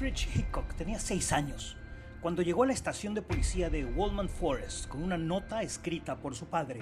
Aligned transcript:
Alfred 0.00 0.16
Hitchcock 0.34 0.72
tenía 0.76 0.98
seis 0.98 1.30
años 1.30 1.76
cuando 2.22 2.40
llegó 2.40 2.62
a 2.62 2.66
la 2.66 2.72
estación 2.72 3.12
de 3.12 3.20
policía 3.20 3.68
de 3.68 3.84
Wallman 3.84 4.30
Forest 4.30 4.88
con 4.88 5.02
una 5.02 5.18
nota 5.18 5.62
escrita 5.62 6.16
por 6.16 6.34
su 6.34 6.46
padre. 6.46 6.80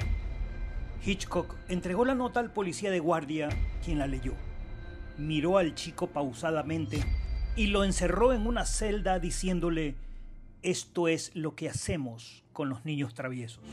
Hitchcock 1.04 1.56
entregó 1.68 2.04
la 2.04 2.14
nota 2.14 2.38
al 2.38 2.52
policía 2.52 2.92
de 2.92 3.00
guardia, 3.00 3.48
quien 3.84 3.98
la 3.98 4.06
leyó. 4.06 4.34
Miró 5.16 5.58
al 5.58 5.74
chico 5.74 6.06
pausadamente 6.06 7.02
y 7.56 7.66
lo 7.66 7.82
encerró 7.82 8.32
en 8.32 8.46
una 8.46 8.64
celda 8.64 9.18
diciéndole, 9.18 9.96
esto 10.62 11.08
es 11.08 11.34
lo 11.34 11.56
que 11.56 11.68
hacemos 11.68 12.44
con 12.52 12.68
los 12.68 12.84
niños 12.84 13.14
traviesos. 13.14 13.64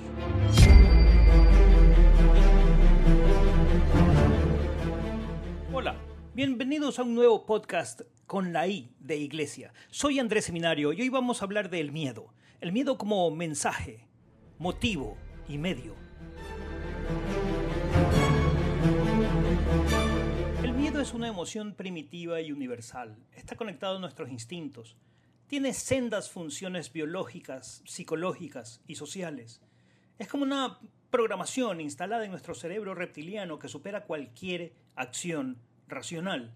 Hola, 5.72 5.96
bienvenidos 6.34 6.98
a 6.98 7.04
un 7.04 7.14
nuevo 7.14 7.46
podcast 7.46 8.02
con 8.26 8.54
la 8.54 8.68
I 8.68 8.92
de 9.00 9.18
Iglesia. 9.18 9.74
Soy 9.90 10.20
Andrés 10.20 10.46
Seminario 10.46 10.94
y 10.94 11.02
hoy 11.02 11.10
vamos 11.10 11.42
a 11.42 11.46
hablar 11.46 11.70
del 11.70 11.92
miedo. 11.92 12.34
El 12.60 12.72
miedo 12.72 12.98
como 12.98 13.30
mensaje, 13.32 14.08
motivo 14.58 15.18
y 15.48 15.58
medio. 15.58 15.96
El 20.64 20.74
miedo 20.74 21.00
es 21.02 21.14
una 21.14 21.28
emoción 21.28 21.76
primitiva 21.76 22.42
y 22.42 22.52
universal. 22.52 23.18
Está 23.34 23.56
conectado 23.56 23.98
a 23.98 24.00
nuestros 24.00 24.30
instintos. 24.30 24.98
Tiene 25.48 25.74
sendas 25.74 26.32
funciones 26.32 26.92
biológicas, 26.92 27.84
psicológicas 27.86 28.82
y 28.88 28.96
sociales. 28.96 29.62
Es 30.18 30.28
como 30.28 30.44
una 30.44 30.80
programación 31.12 31.80
instalada 31.80 32.26
en 32.26 32.32
nuestro 32.32 32.56
cerebro 32.56 32.96
reptiliano 32.96 33.60
que 33.60 33.68
supera 33.68 34.06
cualquier 34.06 34.74
acción 34.96 35.60
racional. 35.88 36.56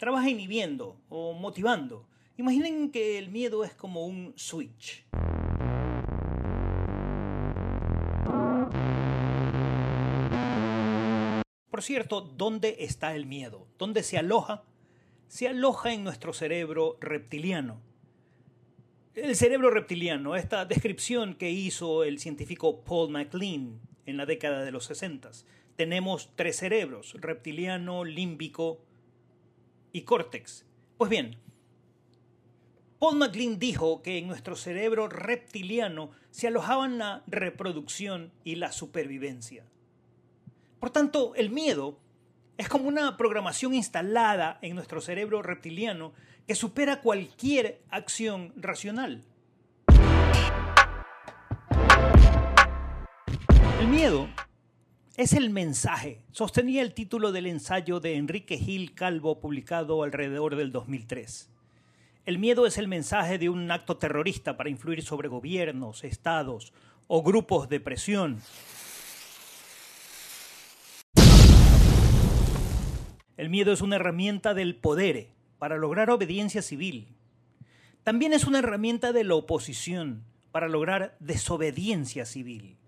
Trabaja 0.00 0.30
inhibiendo 0.30 0.96
o 1.10 1.34
motivando. 1.34 2.08
Imaginen 2.38 2.90
que 2.90 3.18
el 3.18 3.28
miedo 3.28 3.64
es 3.64 3.74
como 3.74 4.06
un 4.06 4.32
switch. 4.34 5.04
Por 11.70 11.82
cierto, 11.82 12.22
¿dónde 12.22 12.76
está 12.78 13.14
el 13.14 13.26
miedo? 13.26 13.68
¿Dónde 13.76 14.02
se 14.02 14.16
aloja? 14.16 14.64
Se 15.28 15.48
aloja 15.48 15.92
en 15.92 16.02
nuestro 16.02 16.32
cerebro 16.32 16.96
reptiliano. 17.02 17.82
El 19.14 19.36
cerebro 19.36 19.68
reptiliano, 19.68 20.34
esta 20.34 20.64
descripción 20.64 21.34
que 21.34 21.50
hizo 21.50 22.04
el 22.04 22.20
científico 22.20 22.80
Paul 22.84 23.10
MacLean 23.10 23.78
en 24.06 24.16
la 24.16 24.24
década 24.24 24.64
de 24.64 24.70
los 24.70 24.86
60. 24.86 25.30
Tenemos 25.76 26.32
tres 26.36 26.56
cerebros, 26.56 27.16
reptiliano, 27.20 28.06
límbico 28.06 28.80
y 29.92 30.02
córtex. 30.02 30.64
Pues 30.96 31.10
bien, 31.10 31.36
Paul 32.98 33.16
MacLean 33.16 33.58
dijo 33.58 34.02
que 34.02 34.18
en 34.18 34.26
nuestro 34.26 34.56
cerebro 34.56 35.08
reptiliano 35.08 36.10
se 36.30 36.48
alojaban 36.48 36.98
la 36.98 37.22
reproducción 37.26 38.30
y 38.44 38.56
la 38.56 38.72
supervivencia. 38.72 39.64
Por 40.78 40.90
tanto, 40.90 41.34
el 41.34 41.50
miedo 41.50 41.98
es 42.58 42.68
como 42.68 42.88
una 42.88 43.16
programación 43.16 43.72
instalada 43.72 44.58
en 44.60 44.74
nuestro 44.74 45.00
cerebro 45.00 45.40
reptiliano 45.40 46.12
que 46.46 46.54
supera 46.54 47.00
cualquier 47.00 47.80
acción 47.88 48.52
racional. 48.56 49.24
El 53.80 53.88
miedo 53.88 54.28
es 55.20 55.34
el 55.34 55.50
mensaje, 55.50 56.24
sostenía 56.32 56.80
el 56.80 56.94
título 56.94 57.30
del 57.30 57.44
ensayo 57.44 58.00
de 58.00 58.16
Enrique 58.16 58.56
Gil 58.56 58.94
Calvo 58.94 59.38
publicado 59.38 60.02
alrededor 60.02 60.56
del 60.56 60.72
2003. 60.72 61.50
El 62.24 62.38
miedo 62.38 62.64
es 62.64 62.78
el 62.78 62.88
mensaje 62.88 63.36
de 63.36 63.50
un 63.50 63.70
acto 63.70 63.98
terrorista 63.98 64.56
para 64.56 64.70
influir 64.70 65.02
sobre 65.02 65.28
gobiernos, 65.28 66.04
estados 66.04 66.72
o 67.06 67.22
grupos 67.22 67.68
de 67.68 67.80
presión. 67.80 68.40
El 73.36 73.50
miedo 73.50 73.74
es 73.74 73.82
una 73.82 73.96
herramienta 73.96 74.54
del 74.54 74.74
poder 74.74 75.28
para 75.58 75.76
lograr 75.76 76.08
obediencia 76.08 76.62
civil. 76.62 77.08
También 78.04 78.32
es 78.32 78.46
una 78.46 78.60
herramienta 78.60 79.12
de 79.12 79.24
la 79.24 79.34
oposición 79.34 80.24
para 80.50 80.66
lograr 80.66 81.14
desobediencia 81.20 82.24
civil 82.24 82.79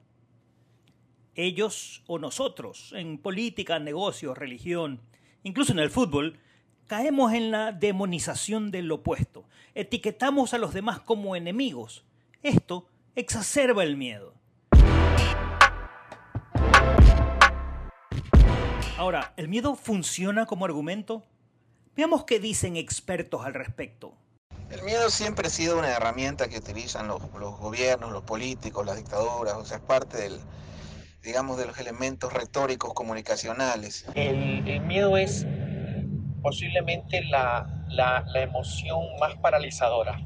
ellos 1.34 2.02
o 2.06 2.18
nosotros, 2.18 2.92
en 2.94 3.18
política, 3.18 3.78
negocios, 3.78 4.36
religión, 4.36 5.00
incluso 5.42 5.72
en 5.72 5.78
el 5.78 5.90
fútbol, 5.90 6.38
caemos 6.86 7.32
en 7.32 7.50
la 7.50 7.72
demonización 7.72 8.70
del 8.70 8.90
opuesto. 8.92 9.44
Etiquetamos 9.74 10.52
a 10.52 10.58
los 10.58 10.74
demás 10.74 11.00
como 11.00 11.36
enemigos. 11.36 12.04
Esto 12.42 12.86
exacerba 13.14 13.82
el 13.82 13.96
miedo. 13.96 14.34
Ahora, 18.98 19.32
¿el 19.36 19.48
miedo 19.48 19.74
funciona 19.74 20.46
como 20.46 20.64
argumento? 20.64 21.24
Veamos 21.96 22.24
qué 22.24 22.38
dicen 22.38 22.76
expertos 22.76 23.44
al 23.44 23.54
respecto. 23.54 24.14
El 24.70 24.82
miedo 24.82 25.10
siempre 25.10 25.48
ha 25.48 25.50
sido 25.50 25.78
una 25.78 25.88
herramienta 25.88 26.48
que 26.48 26.58
utilizan 26.58 27.08
los, 27.08 27.20
los 27.38 27.58
gobiernos, 27.58 28.12
los 28.12 28.22
políticos, 28.22 28.86
las 28.86 28.96
dictaduras, 28.96 29.54
o 29.54 29.64
sea, 29.64 29.78
es 29.78 29.82
parte 29.82 30.16
del, 30.16 30.40
digamos, 31.22 31.56
de 31.56 31.66
los 31.66 31.78
elementos 31.78 32.32
retóricos 32.32 32.94
comunicacionales. 32.94 34.06
El, 34.14 34.80
miedo 34.82 35.16
es 35.16 35.46
posiblemente 36.42 37.22
la, 37.24 37.86
la, 37.88 38.24
emoción 38.42 39.00
más 39.20 39.36
paralizadora. 39.36 40.20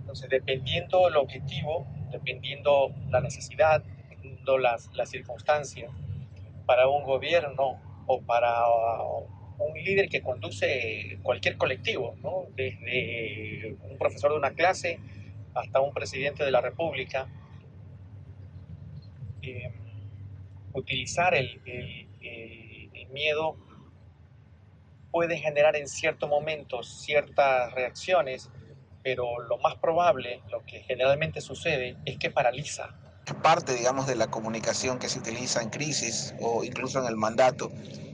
Entonces, 0.00 0.28
dependiendo 0.28 1.08
el 1.08 1.16
objetivo, 1.16 1.86
dependiendo 2.10 2.92
la 3.10 3.20
necesidad, 3.20 3.82
dependiendo 3.82 4.58
las, 4.58 4.90
las 4.94 5.10
circunstancias, 5.10 5.90
para 6.66 6.88
un 6.88 7.04
gobierno 7.04 7.80
o 8.06 8.22
para 8.22 8.64
un 9.58 9.74
líder 9.74 10.08
que 10.08 10.22
conduce 10.22 11.18
cualquier 11.22 11.56
colectivo, 11.56 12.16
¿no? 12.22 12.46
desde 12.56 13.76
un 13.88 13.98
profesor 13.98 14.32
de 14.32 14.38
una 14.38 14.50
clase 14.50 14.98
hasta 15.54 15.80
un 15.80 15.92
presidente 15.92 16.44
de 16.44 16.50
la 16.50 16.60
República, 16.60 17.28
eh, 19.46 19.72
utilizar 20.72 21.34
el, 21.34 21.60
miedo 23.12 23.56
puede 25.12 25.38
generar 25.38 25.76
en 25.76 25.86
ciertos 25.86 26.28
momentos 26.28 27.00
ciertas 27.04 27.72
reacciones, 27.72 28.50
pero 29.04 29.38
lo 29.38 29.56
más 29.58 29.76
probable, 29.76 30.42
lo 30.50 30.64
que 30.64 30.80
generalmente 30.80 31.40
sucede, 31.40 31.96
es 32.04 32.18
que 32.18 32.30
paraliza. 32.30 32.98
Es 33.24 33.34
parte, 33.34 33.72
digamos, 33.74 34.08
de 34.08 34.16
la 34.16 34.26
comunicación 34.26 34.98
que 34.98 35.08
se 35.08 35.20
utiliza 35.20 35.62
en 35.62 35.70
crisis 35.70 36.34
o 36.40 36.64
incluso 36.64 36.98
en 36.98 37.06
el 37.06 37.14
mandato, 37.14 37.70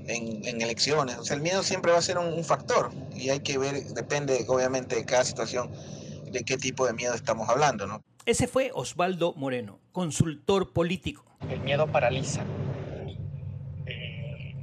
en, 0.06 0.60
elecciones. 0.60 1.16
O 1.16 1.24
sea, 1.24 1.36
el 1.36 1.42
miedo 1.42 1.62
siempre 1.62 1.92
va 1.92 1.98
a 1.98 2.02
ser 2.02 2.18
un, 2.18 2.26
un, 2.26 2.44
factor 2.44 2.90
y 3.14 3.30
hay 3.30 3.40
que 3.40 3.56
ver, 3.56 3.82
depende 3.94 4.44
obviamente 4.48 4.96
de 4.96 5.06
cada 5.06 5.24
situación, 5.24 5.72
de 6.30 6.44
qué 6.44 6.58
tipo 6.58 6.86
de 6.86 6.92
miedo 6.92 7.14
estamos 7.14 7.48
hablando, 7.48 7.86
¿no? 7.86 8.04
Ese 8.26 8.46
fue 8.46 8.70
Osvaldo 8.74 9.32
Moreno, 9.34 9.80
consultor 9.92 10.72
político. 10.74 11.24
El 11.48 11.60
miedo 11.60 11.86
paraliza. 11.86 12.44
Eh, 13.86 14.54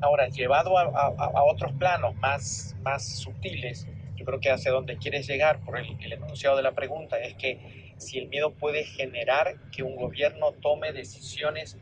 ahora, 0.00 0.28
llevado 0.28 0.78
a, 0.78 1.44
otros 1.44 1.72
planos 1.72 2.14
más, 2.16 2.76
más 2.82 3.18
sutiles, 3.18 3.88
yo 4.14 4.24
creo 4.24 4.38
que 4.38 4.50
hacia 4.50 4.70
donde 4.70 4.96
quieres 4.96 5.26
llegar 5.26 5.58
por 5.64 5.76
el, 5.76 6.12
enunciado 6.12 6.56
de 6.56 6.62
la 6.62 6.72
pregunta 6.72 7.18
es 7.18 7.34
que 7.34 7.94
si 7.96 8.18
el 8.18 8.28
miedo 8.28 8.52
puede 8.52 8.84
generar 8.84 9.56
que 9.72 9.82
un 9.82 9.96
gobierno 9.96 10.52
tome 10.52 10.92
decisiones 10.92 11.76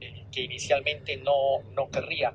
eh, 0.00 0.24
que 0.32 0.40
inicialmente 0.42 1.18
no, 1.18 1.62
no 1.74 1.90
querría. 1.90 2.32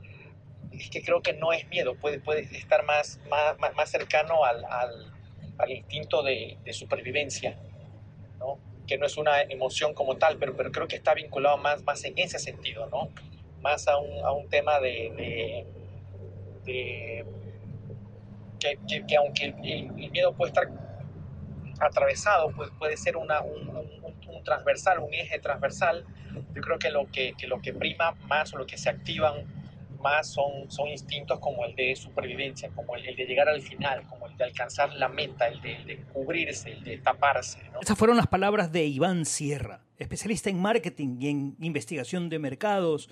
Es 0.72 0.92
que 0.92 1.04
creo 1.04 1.22
que 1.24 1.34
no 1.34 1.52
es 1.54 1.68
miedo, 1.70 1.96
puede, 1.96 2.20
puede 2.20 2.42
estar 2.56 2.86
más, 2.86 3.20
más, 3.30 3.76
más 3.76 3.90
cercano 3.90 4.44
al 4.44 4.64
al 4.66 5.14
instinto 5.70 6.24
de, 6.24 6.58
supervivencia, 6.72 7.58
que 8.88 8.98
no 8.98 9.06
es 9.06 9.18
una 9.18 9.42
emoción 9.44 9.94
como 9.94 10.18
tal, 10.18 10.38
pero, 10.38 10.56
pero 10.58 10.72
creo 10.72 10.88
que 10.88 10.98
está 10.98 11.14
vinculado 11.14 11.58
más, 11.58 11.84
más 11.84 12.04
en 12.04 12.18
ese 12.18 12.38
sentido, 12.38 12.88
¿no? 12.88 13.10
más 13.64 13.88
a 13.88 13.98
un, 13.98 14.24
a 14.24 14.32
un 14.32 14.48
tema 14.50 14.80
de, 14.80 15.66
que, 16.66 17.26
aunque 19.18 19.46
el, 19.46 20.12
miedo 20.12 20.34
puede 20.34 20.52
estar 20.52 20.70
atravesado, 21.80 22.52
pues 22.52 22.70
puede 22.78 22.98
ser 22.98 23.18
un, 23.18 23.30
un, 23.32 24.44
transversal, 24.44 25.00
un 25.00 25.14
eje 25.14 25.40
transversal, 25.40 26.06
yo 26.54 26.62
creo 26.62 26.78
que 26.78 26.90
lo 26.90 27.10
que, 27.10 27.34
que 27.38 27.48
lo 27.48 27.62
que 27.62 27.74
prima 27.74 28.12
más 28.28 28.54
o 28.54 28.58
lo 28.58 28.66
que 28.66 28.78
se 28.78 28.90
activan 28.90 29.46
más 30.04 30.32
son, 30.32 30.70
son 30.70 30.90
instintos 30.90 31.40
como 31.40 31.66
el 31.66 31.76
de 31.76 31.96
supervivencia, 31.96 32.70
como 32.76 32.96
el, 32.96 33.16
de 33.16 33.26
llegar 33.26 33.50
al 33.50 33.62
final, 33.62 34.06
como 34.08 34.28
el 34.28 34.38
de 34.38 34.44
alcanzar 34.44 34.94
la 34.94 35.08
meta, 35.08 35.48
el 35.48 35.62
de, 35.62 36.04
cubrirse, 36.14 36.74
el 36.74 36.84
de 36.84 36.98
taparse. 37.00 37.60
Esas 37.82 37.98
fueron 37.98 38.18
las 38.18 38.28
palabras 38.28 38.72
de 38.72 38.86
Iván 38.86 39.26
Sierra, 39.26 39.86
especialista 39.98 40.50
en 40.50 40.62
marketing 40.62 41.18
y 41.20 41.30
en 41.30 41.56
investigación 41.60 42.30
de 42.30 42.38
mercados 42.38 43.10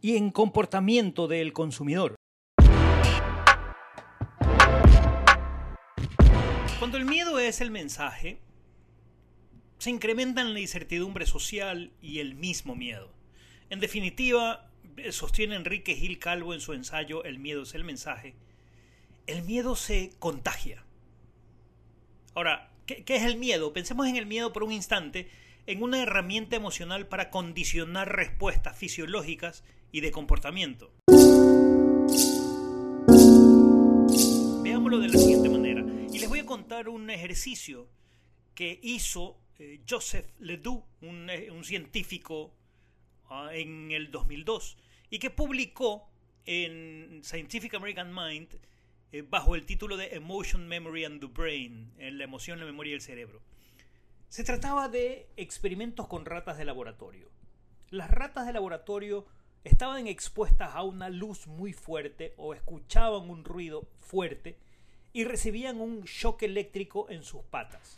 y 0.00 0.16
en 0.16 0.30
comportamiento 0.30 1.28
del 1.28 1.52
consumidor. 1.52 2.16
Cuando 6.78 6.98
el 6.98 7.04
miedo 7.04 7.38
es 7.38 7.60
el 7.60 7.70
mensaje, 7.70 8.40
se 9.78 9.90
incrementan 9.90 10.52
la 10.52 10.60
incertidumbre 10.60 11.26
social 11.26 11.92
y 12.02 12.18
el 12.18 12.34
mismo 12.34 12.74
miedo. 12.74 13.12
En 13.70 13.78
definitiva, 13.80 14.71
sostiene 15.10 15.56
Enrique 15.56 15.94
Gil 15.94 16.18
Calvo 16.18 16.54
en 16.54 16.60
su 16.60 16.72
ensayo 16.72 17.24
El 17.24 17.38
miedo 17.38 17.62
es 17.62 17.74
el 17.74 17.84
mensaje, 17.84 18.34
el 19.26 19.42
miedo 19.42 19.76
se 19.76 20.10
contagia. 20.18 20.84
Ahora, 22.34 22.70
¿qué, 22.86 23.04
es 23.06 23.22
el 23.22 23.36
miedo? 23.36 23.72
Pensemos 23.72 24.06
en 24.06 24.16
el 24.16 24.26
miedo 24.26 24.52
por 24.52 24.64
un 24.64 24.72
instante, 24.72 25.28
en 25.66 25.82
una 25.82 26.02
herramienta 26.02 26.56
emocional 26.56 27.06
para 27.06 27.30
condicionar 27.30 28.14
respuestas 28.14 28.76
fisiológicas 28.76 29.64
y 29.92 30.00
de 30.00 30.10
comportamiento. 30.10 30.90
Veámoslo 34.62 34.98
de 34.98 35.08
la 35.08 35.18
siguiente 35.18 35.48
manera. 35.48 35.84
Y 36.12 36.18
les 36.18 36.28
voy 36.28 36.40
a 36.40 36.46
contar 36.46 36.88
un 36.88 37.10
ejercicio 37.10 37.88
que 38.54 38.80
hizo 38.82 39.38
eh, 39.58 39.80
Joseph 39.88 40.26
Ledoux, 40.40 40.82
un, 41.02 41.30
eh, 41.30 41.48
científico, 41.62 42.52
en 43.52 43.90
el 43.92 44.10
2002 44.10 44.76
y 45.10 45.18
que 45.18 45.30
publicó 45.30 46.08
en 46.44 47.20
Scientific 47.22 47.74
American 47.74 48.14
Mind 48.14 48.58
eh, 49.12 49.22
bajo 49.22 49.54
el 49.54 49.66
título 49.66 49.96
de 49.96 50.14
Emotion, 50.14 50.66
Memory 50.66 51.04
and 51.04 51.20
the 51.20 51.26
Brain, 51.26 51.92
en 51.98 52.18
la 52.18 52.24
emoción, 52.24 52.58
la 52.58 52.64
memoria 52.64 52.92
y 52.92 52.94
el 52.94 53.00
cerebro. 53.00 53.42
Se 54.28 54.44
trataba 54.44 54.88
de 54.88 55.28
experimentos 55.36 56.08
con 56.08 56.24
ratas 56.24 56.56
de 56.56 56.64
laboratorio. 56.64 57.28
Las 57.90 58.10
ratas 58.10 58.46
de 58.46 58.54
laboratorio 58.54 59.26
estaban 59.64 60.06
expuestas 60.06 60.70
a 60.74 60.82
una 60.82 61.10
luz 61.10 61.46
muy 61.46 61.74
fuerte 61.74 62.32
o 62.38 62.54
escuchaban 62.54 63.28
un 63.28 63.44
ruido 63.44 63.86
fuerte 64.00 64.56
y 65.12 65.24
recibían 65.24 65.80
un 65.80 66.02
shock 66.04 66.42
eléctrico 66.42 67.10
en 67.10 67.22
sus 67.22 67.42
patas. 67.42 67.92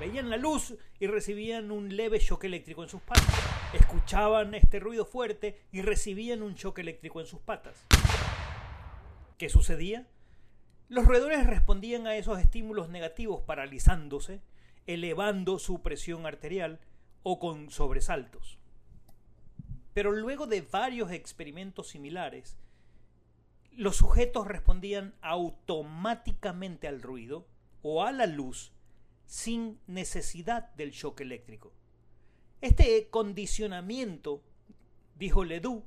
Veían 0.00 0.28
la 0.28 0.36
luz 0.36 0.74
y 0.98 1.06
recibían 1.06 1.70
un 1.70 1.96
leve 1.96 2.18
shock 2.18 2.42
eléctrico 2.44 2.82
en 2.82 2.88
sus 2.88 3.02
patas. 3.02 3.51
Escuchaban 3.72 4.54
este 4.54 4.80
ruido 4.80 5.06
fuerte 5.06 5.58
y 5.72 5.80
recibían 5.80 6.42
un 6.42 6.54
shock 6.54 6.78
eléctrico 6.80 7.20
en 7.20 7.26
sus 7.26 7.40
patas. 7.40 7.86
¿Qué 9.38 9.48
sucedía? 9.48 10.06
Los 10.90 11.06
roedores 11.06 11.46
respondían 11.46 12.06
a 12.06 12.16
esos 12.16 12.38
estímulos 12.38 12.90
negativos 12.90 13.42
paralizándose, 13.44 14.42
elevando 14.86 15.58
su 15.58 15.80
presión 15.80 16.26
arterial 16.26 16.80
o 17.22 17.38
con 17.38 17.70
sobresaltos. 17.70 18.58
Pero 19.94 20.12
luego 20.12 20.46
de 20.46 20.60
varios 20.60 21.10
experimentos 21.10 21.88
similares, 21.88 22.58
los 23.72 23.96
sujetos 23.96 24.46
respondían 24.46 25.14
automáticamente 25.22 26.88
al 26.88 27.00
ruido 27.00 27.46
o 27.80 28.04
a 28.04 28.12
la 28.12 28.26
luz 28.26 28.72
sin 29.24 29.80
necesidad 29.86 30.74
del 30.74 30.90
shock 30.90 31.22
eléctrico. 31.22 31.72
Este 32.62 33.08
condicionamiento, 33.10 34.40
dijo 35.16 35.44
Ledoux, 35.44 35.82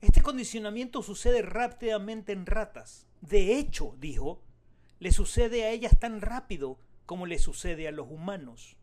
este 0.00 0.22
condicionamiento 0.22 1.02
sucede 1.02 1.42
rápidamente 1.42 2.30
en 2.30 2.46
ratas. 2.46 3.08
De 3.20 3.58
hecho, 3.58 3.96
dijo, 3.98 4.40
le 5.00 5.10
sucede 5.10 5.64
a 5.64 5.70
ellas 5.70 5.98
tan 5.98 6.20
rápido 6.20 6.78
como 7.04 7.26
le 7.26 7.40
sucede 7.40 7.88
a 7.88 7.90
los 7.90 8.08
humanos. 8.08 8.76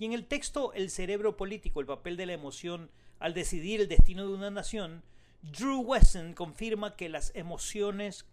Y 0.00 0.06
en 0.06 0.12
el 0.12 0.26
texto 0.26 0.72
El 0.72 0.90
cerebro 0.90 1.36
político, 1.36 1.78
el 1.78 1.86
papel 1.86 2.16
de 2.16 2.26
la 2.26 2.32
emoción 2.32 2.90
al 3.20 3.34
decidir 3.34 3.80
el 3.80 3.88
destino 3.88 4.26
de 4.26 4.34
una 4.34 4.50
nación, 4.50 5.04
Drew 5.42 5.80
Wesson 5.80 6.34
confirma 6.34 6.96
que 6.96 7.08
las 7.08 7.30
emociones, 7.36 8.26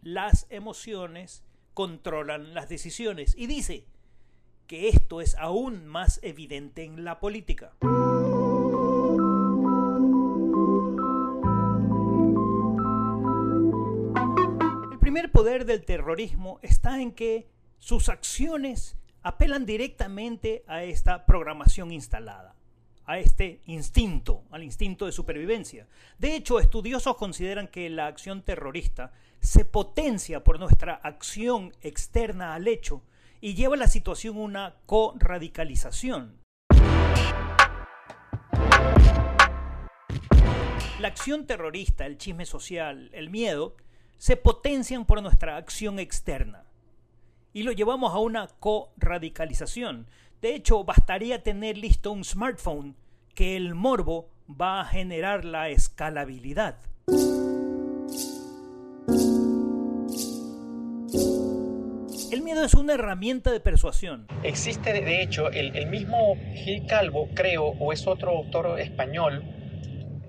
las 0.00 0.46
emociones 0.48 1.42
controlan 1.74 2.54
las 2.54 2.70
decisiones 2.70 3.34
y 3.36 3.46
dice 3.46 3.84
que 4.68 4.88
esto 4.88 5.22
es 5.22 5.34
aún 5.36 5.86
más 5.86 6.20
evidente 6.22 6.84
en 6.84 7.02
la 7.02 7.18
política. 7.18 7.72
El 14.92 14.98
primer 15.00 15.32
poder 15.32 15.64
del 15.64 15.84
terrorismo 15.86 16.60
está 16.62 17.00
en 17.00 17.12
que 17.12 17.48
sus 17.78 18.10
acciones 18.10 18.98
apelan 19.22 19.64
directamente 19.64 20.64
a 20.66 20.84
esta 20.84 21.24
programación 21.24 21.90
instalada, 21.90 22.54
a 23.06 23.18
este 23.18 23.62
instinto, 23.64 24.44
al 24.50 24.62
instinto 24.62 25.06
de 25.06 25.12
supervivencia. 25.12 25.88
De 26.18 26.36
hecho, 26.36 26.60
estudiosos 26.60 27.16
consideran 27.16 27.68
que 27.68 27.88
la 27.88 28.06
acción 28.06 28.42
terrorista 28.42 29.12
se 29.40 29.64
potencia 29.64 30.44
por 30.44 30.60
nuestra 30.60 30.94
acción 30.94 31.72
externa 31.80 32.54
al 32.54 32.68
hecho 32.68 33.02
y 33.40 33.54
lleva 33.54 33.76
a 33.76 33.78
la 33.78 33.88
situación 33.88 34.36
una 34.36 34.76
co-radicalización. 34.86 36.40
La 41.00 41.08
acción 41.08 41.46
terrorista, 41.46 42.06
el 42.06 42.18
chisme 42.18 42.44
social, 42.44 43.10
el 43.12 43.30
miedo, 43.30 43.76
se 44.16 44.36
potencian 44.36 45.04
por 45.04 45.22
nuestra 45.22 45.56
acción 45.56 45.98
externa 46.00 46.64
y 47.52 47.62
lo 47.62 47.72
llevamos 47.72 48.12
a 48.12 48.18
una 48.18 48.48
co-radicalización. 48.58 50.06
De 50.40 50.54
hecho, 50.54 50.84
bastaría 50.84 51.42
tener 51.42 51.78
listo 51.78 52.12
un 52.12 52.24
smartphone 52.24 52.96
que 53.34 53.56
el 53.56 53.74
morbo 53.74 54.28
va 54.48 54.80
a 54.80 54.84
generar 54.84 55.44
la 55.44 55.68
escalabilidad. 55.68 56.78
Es 62.56 62.74
una 62.74 62.94
herramienta 62.94 63.52
de 63.52 63.60
persuasión. 63.60 64.26
Existe, 64.42 64.92
de 64.92 65.22
hecho, 65.22 65.50
el, 65.50 65.86
mismo 65.88 66.36
Gil 66.54 66.86
Calvo, 66.86 67.28
creo, 67.34 67.64
o 67.78 67.92
es 67.92 68.06
otro 68.06 68.30
autor 68.30 68.80
español, 68.80 69.44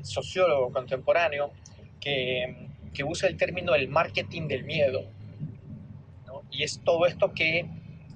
sociólogo 0.01 0.71
contemporáneo, 0.71 1.51
que, 1.99 2.67
usa 3.05 3.29
el 3.29 3.37
término 3.37 3.75
el 3.75 3.87
marketing 3.87 4.49
del 4.49 4.65
miedo. 4.65 5.05
Y 6.51 6.63
es 6.63 6.81
todo 6.83 7.05
esto 7.05 7.33
que 7.33 7.65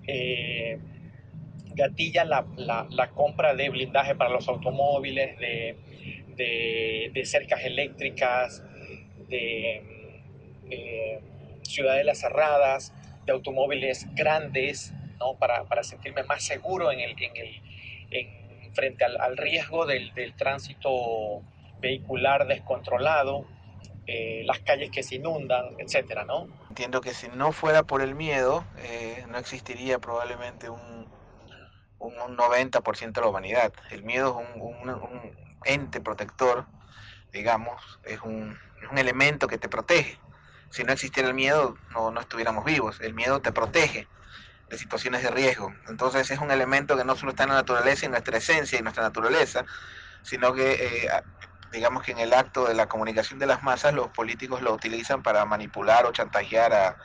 eh, 0.06 0.78
gatilla 1.74 2.26
la, 2.26 3.10
compra 3.16 3.56
de 3.56 3.70
blindaje 3.70 4.16
para 4.16 4.30
los 4.30 4.50
automóviles, 4.50 5.40
de, 5.40 7.10
de, 7.14 7.26
cercas 7.26 7.64
eléctricas, 7.64 8.62
de 9.30 9.82
eh, 10.70 11.22
ciudadelas 11.62 12.20
cerradas, 12.20 12.94
de 13.26 13.32
automóviles 13.32 14.08
grandes, 14.14 14.94
¿no? 15.20 15.36
para, 15.36 15.64
para 15.66 15.84
sentirme 15.84 16.24
más 16.24 16.44
seguro 16.44 16.92
en 16.92 17.00
el, 17.00 17.12
en 17.12 17.36
el, 17.36 17.62
en, 18.12 18.74
frente 18.74 19.06
al, 19.06 19.38
riesgo 19.38 19.86
del, 19.86 20.14
del, 20.14 20.36
tránsito 20.36 21.42
vehicular 21.80 22.48
descontrolado, 22.48 23.46
eh, 24.08 24.42
las 24.46 24.60
calles 24.60 24.90
que 24.90 25.04
se 25.04 25.16
inundan, 25.16 25.76
etcétera, 25.78 26.26
¿no? 26.26 26.48
Entiendo 26.70 27.02
que 27.02 27.14
si 27.14 27.28
no 27.30 27.52
fuera 27.52 27.84
por 27.84 28.02
el 28.02 28.16
miedo, 28.16 28.66
eh, 28.80 29.24
no 29.30 29.38
existiría 29.38 30.00
probablemente 30.00 30.70
un, 30.70 31.08
un, 32.00 32.38
90% 32.38 33.12
de 33.14 33.22
la 33.22 33.28
humanidad. 33.28 33.72
El 33.92 34.04
miedo 34.04 34.42
es 34.42 34.62
un, 34.62 34.90
un 34.90 35.38
ente 35.66 36.02
protector, 36.02 36.66
digamos, 37.32 38.00
es 38.04 38.20
un, 38.22 38.58
un 38.90 38.98
elemento 38.98 39.48
que 39.48 39.58
te 39.58 39.70
protege 39.70 40.18
si 40.74 40.84
no 40.84 40.92
existiera 40.92 41.30
el 41.30 41.36
miedo, 41.36 41.78
no, 41.92 42.10
no 42.10 42.20
estuviéramos 42.20 42.66
vivos. 42.66 43.00
El 43.00 43.14
miedo 43.14 43.40
te 43.42 43.52
protege 43.52 44.08
de 44.72 44.78
situaciones 44.80 45.22
de 45.22 45.30
riesgo. 45.30 45.72
Entonces 45.88 46.32
es 46.32 46.40
un 46.40 46.50
elemento 46.50 46.98
que 46.98 47.06
no 47.06 47.16
solo 47.16 47.30
está 47.30 47.44
en 47.44 47.50
la 47.50 47.56
naturaleza, 47.58 48.08
en 48.08 48.14
nuestra 48.14 48.38
esencia 48.40 48.80
y 48.80 48.82
nuestra 48.82 49.04
naturaleza, 49.04 49.66
sino 50.24 50.52
que 50.52 50.72
eh, 50.72 51.10
digamos 51.72 52.02
que 52.02 52.14
en 52.14 52.18
el 52.18 52.34
acto 52.34 52.66
de 52.66 52.74
la 52.74 52.88
comunicación 52.88 53.38
de 53.38 53.46
las 53.46 53.62
masas 53.62 53.94
los 53.94 54.08
políticos 54.08 54.64
lo 54.64 54.74
utilizan 54.74 55.22
para 55.22 55.46
manipular 55.46 56.08
o 56.08 56.12
chantajear 56.12 56.74
a, 56.74 56.98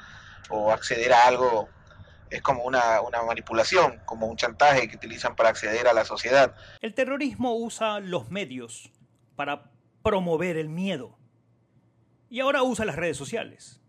o 0.48 0.72
acceder 0.72 1.12
a 1.12 1.26
algo. 1.26 1.68
Es 2.30 2.40
como 2.40 2.62
una, 2.62 3.02
una 3.02 3.22
manipulación, 3.22 4.00
como 4.06 4.28
un 4.28 4.38
chantaje 4.38 4.88
que 4.88 4.96
utilizan 4.96 5.36
para 5.36 5.50
acceder 5.50 5.88
a 5.88 5.92
la 5.92 6.06
sociedad. 6.06 6.54
El 6.80 6.94
terrorismo 6.94 7.54
usa 7.54 8.00
los 8.00 8.30
medios 8.30 8.90
para 9.36 9.70
promover 10.02 10.56
el 10.56 10.70
miedo 10.70 11.17
y 12.30 12.40
ahora 12.40 12.62
usa 12.62 12.84
las 12.84 12.96
redes 12.96 13.16
sociales 13.16 13.80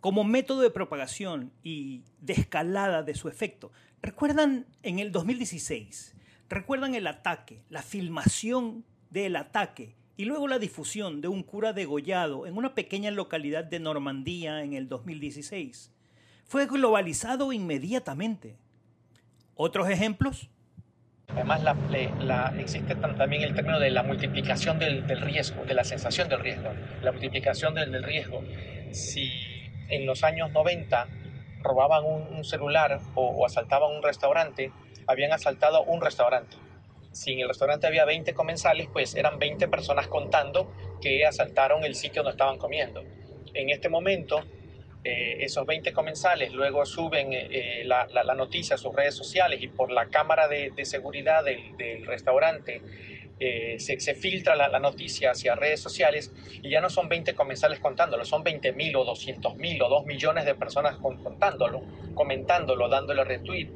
como 0.00 0.24
método 0.24 0.60
de 0.60 0.70
propagación 0.70 1.52
y 1.62 2.02
de 2.20 2.34
escalada 2.34 3.02
de 3.02 3.14
su 3.14 3.28
efecto. 3.28 3.72
¿Recuerdan 4.00 4.66
en 4.82 4.98
el 5.00 5.10
2016? 5.10 6.14
¿Recuerdan 6.48 6.94
el 6.94 7.06
ataque, 7.06 7.64
la 7.68 7.82
filmación 7.82 8.84
del 9.10 9.36
ataque 9.36 9.96
y 10.16 10.24
luego 10.24 10.48
la 10.48 10.58
difusión 10.58 11.20
de 11.20 11.28
un 11.28 11.42
cura 11.42 11.72
degollado 11.72 12.46
en 12.46 12.56
una 12.56 12.74
pequeña 12.74 13.10
localidad 13.10 13.64
de 13.64 13.80
Normandía 13.80 14.62
en 14.62 14.74
el 14.74 14.88
2016? 14.88 15.92
Fue 16.44 16.66
globalizado 16.66 17.52
inmediatamente. 17.52 18.56
¿Otros 19.54 19.90
ejemplos? 19.90 20.48
Además, 21.34 21.62
existe 22.58 22.94
también 22.94 23.42
el 23.42 23.54
término 23.54 23.78
de 23.78 23.90
la 23.90 24.02
multiplicación 24.02 24.78
del, 24.78 25.06
riesgo, 25.20 25.64
de 25.64 25.74
la 25.74 25.84
sensación 25.84 26.28
del 26.28 26.40
riesgo, 26.40 26.70
la 27.02 27.12
multiplicación 27.12 27.74
del, 27.74 28.02
riesgo. 28.02 28.42
Si 28.92 29.30
en 29.88 30.06
los 30.06 30.24
años 30.24 30.50
90 30.52 31.06
robaban 31.62 32.04
un, 32.04 32.44
celular 32.44 33.00
o, 33.14 33.44
asaltaban 33.44 33.94
un 33.94 34.02
restaurante, 34.02 34.72
habían 35.06 35.32
asaltado 35.32 35.82
un 35.84 36.00
restaurante. 36.00 36.56
Si 37.12 37.32
en 37.32 37.40
el 37.40 37.48
restaurante 37.48 37.86
había 37.86 38.04
20 38.04 38.34
comensales, 38.34 38.88
pues 38.92 39.14
eran 39.14 39.38
20 39.38 39.68
personas 39.68 40.08
contando 40.08 40.72
que 41.00 41.26
asaltaron 41.26 41.84
el 41.84 41.94
sitio 41.94 42.22
donde 42.22 42.32
estaban 42.32 42.58
comiendo. 42.58 43.04
En 43.54 43.70
este 43.70 43.88
momento, 43.88 44.44
eh, 45.04 45.44
esos 45.44 45.64
20 45.64 45.92
comensales 45.92 46.52
luego 46.52 46.84
suben 46.84 47.28
eh, 47.32 47.84
la, 47.84 48.34
noticia 48.34 48.74
a 48.74 48.78
sus 48.78 48.92
redes 48.94 49.14
sociales 49.14 49.62
y 49.62 49.68
por 49.68 49.92
la 49.92 50.06
cámara 50.06 50.48
de, 50.48 50.72
seguridad 50.84 51.44
del, 51.44 52.04
restaurante 52.04 52.82
eh, 53.38 53.76
se, 53.78 54.14
filtra 54.16 54.56
la, 54.56 54.78
noticia 54.80 55.30
hacia 55.30 55.54
redes 55.54 55.80
sociales 55.80 56.32
y 56.62 56.70
ya 56.70 56.80
no 56.80 56.90
son 56.90 57.08
20 57.08 57.34
comensales 57.34 57.78
contándolo, 57.78 58.24
son 58.24 58.42
20 58.42 58.72
mil 58.72 58.96
o 58.96 59.04
200 59.04 59.56
mil 59.56 59.80
o 59.82 59.88
2 59.88 60.04
millones 60.04 60.44
de 60.44 60.56
personas 60.56 60.96
contándolo, 60.96 61.80
comentándolo, 62.14 62.88
dándole 62.88 63.22
retweet, 63.22 63.68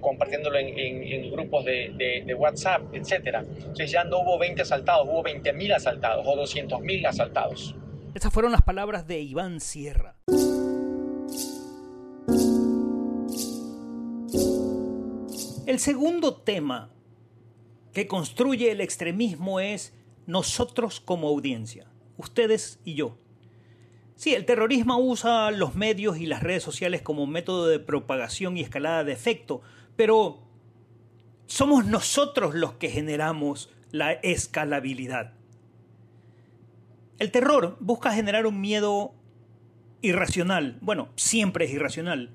compartiéndolo 0.00 0.58
en, 0.58 1.30
grupos 1.30 1.64
de, 1.64 2.22
de, 2.26 2.34
WhatsApp, 2.34 2.82
etc. 2.92 3.44
Entonces 3.56 3.92
ya 3.92 4.02
no 4.02 4.18
hubo 4.18 4.38
20 4.38 4.62
asaltados, 4.62 5.06
hubo 5.08 5.22
20 5.22 5.52
mil 5.52 5.72
asaltados 5.72 6.26
o 6.26 6.34
200 6.34 6.80
mil 6.80 7.06
asaltados. 7.06 7.76
Esas 8.18 8.32
fueron 8.32 8.50
las 8.50 8.62
palabras 8.62 9.06
de 9.06 9.20
Iván 9.20 9.60
Sierra. 9.60 10.16
El 15.66 15.78
segundo 15.78 16.34
tema 16.34 16.90
que 17.92 18.08
construye 18.08 18.72
el 18.72 18.80
extremismo 18.80 19.60
es 19.60 19.94
nosotros 20.26 20.98
como 20.98 21.28
audiencia, 21.28 21.92
ustedes 22.16 22.80
y 22.84 22.94
yo. 22.94 23.16
Sí, 24.16 24.34
el 24.34 24.46
terrorismo 24.46 24.98
usa 24.98 25.52
los 25.52 25.76
medios 25.76 26.18
y 26.18 26.26
las 26.26 26.42
redes 26.42 26.64
sociales 26.64 27.02
como 27.02 27.24
método 27.28 27.68
de 27.68 27.78
propagación 27.78 28.56
y 28.56 28.62
escalada 28.62 29.04
de 29.04 29.12
efecto, 29.12 29.60
pero 29.94 30.42
somos 31.46 31.86
nosotros 31.86 32.56
los 32.56 32.72
que 32.72 32.88
generamos 32.88 33.70
la 33.92 34.10
escalabilidad. 34.10 35.37
El 37.18 37.32
terror 37.32 37.76
busca 37.80 38.12
generar 38.12 38.46
un 38.46 38.60
miedo 38.60 39.12
irracional, 40.02 40.78
bueno, 40.80 41.08
siempre 41.16 41.64
es 41.64 41.72
irracional, 41.72 42.30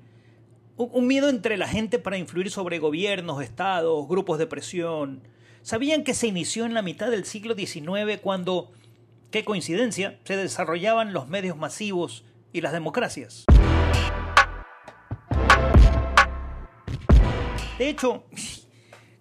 un 0.76 1.06
miedo 1.06 1.30
entre 1.30 1.56
la 1.56 1.66
gente 1.66 1.98
para 1.98 2.18
influir 2.18 2.50
sobre 2.50 2.78
gobiernos, 2.78 3.42
estados, 3.42 4.06
grupos 4.06 4.38
de 4.38 4.46
presión. 4.46 5.22
¿Sabían 5.62 6.04
que 6.04 6.12
se 6.12 6.26
inició 6.26 6.66
en 6.66 6.74
la 6.74 6.82
mitad 6.82 7.10
del 7.10 7.24
siglo 7.24 7.54
XIX 7.54 8.20
cuando, 8.20 8.72
qué 9.30 9.42
coincidencia, 9.42 10.18
se 10.24 10.36
desarrollaban 10.36 11.14
los 11.14 11.28
medios 11.28 11.56
masivos 11.56 12.26
y 12.52 12.60
las 12.60 12.74
democracias? 12.74 13.46
De 17.78 17.88
hecho, 17.88 18.24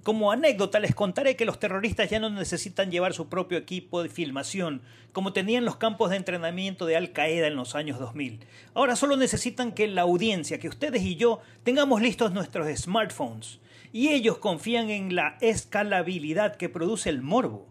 como 0.04 0.32
anécdota 0.32 0.80
les 0.80 0.94
contaré 0.94 1.38
que 1.38 1.46
los 1.46 1.60
terroristas 1.60 2.10
ya 2.10 2.20
no 2.20 2.30
necesitan 2.30 2.92
llevar 2.92 3.14
su 3.14 3.30
propio 3.30 3.58
equipo 3.58 4.04
de 4.04 4.10
filmación, 4.10 4.82
como 5.14 5.32
tenían 5.32 5.64
los 5.64 5.78
campos 5.78 6.10
de 6.10 6.18
entrenamiento 6.18 6.86
de 6.86 6.98
Al 6.98 7.14
Qaeda 7.14 7.48
en 7.48 7.56
los 7.56 7.74
años 7.74 8.00
2000. 8.00 8.42
Ahora 8.74 8.98
solo 8.98 9.16
necesitan 9.16 9.72
que 9.72 9.88
la 9.88 10.02
audiencia, 10.02 10.60
que 10.60 10.68
ustedes 10.68 11.04
y 11.04 11.16
yo, 11.16 11.40
tengamos 11.64 12.02
listos 12.02 12.34
nuestros 12.34 12.68
smartphones. 12.78 13.60
Y 13.94 14.10
ellos 14.10 14.40
confían 14.40 14.90
en 14.90 15.16
la 15.16 15.38
escalabilidad 15.40 16.56
que 16.58 16.68
produce 16.68 17.10
el 17.10 17.22
morbo. 17.22 17.68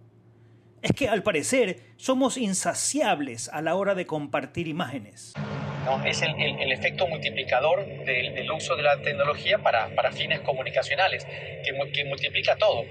Es 0.80 0.92
que 0.92 1.08
al 1.08 1.22
parecer 1.22 1.82
somos 1.96 2.38
insaciables 2.38 3.48
a 3.50 3.60
la 3.60 3.74
hora 3.74 3.94
de 3.94 4.06
compartir 4.06 4.68
imágenes. 4.68 5.34
Es 6.04 6.22
el, 6.22 6.72
efecto 6.72 7.08
multiplicador 7.08 7.84
del, 8.04 8.50
uso 8.52 8.76
de 8.76 8.84
la 8.84 9.00
tecnología 9.02 9.58
para, 9.58 10.12
fines 10.12 10.40
comunicacionales, 10.40 11.26
que, 11.64 12.04
multiplica 12.04 12.56
todo. 12.56 12.84